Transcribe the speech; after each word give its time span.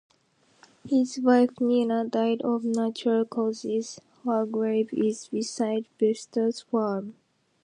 His 0.83 1.19
wife, 1.19 1.51
Nina, 1.59 2.05
died 2.05 2.41
of 2.41 2.63
natural 2.65 3.23
causes; 3.23 3.99
her 4.25 4.47
grave 4.47 4.89
is 4.91 5.27
beside 5.27 5.85
Vesta's 5.99 6.61
farm. 6.61 7.13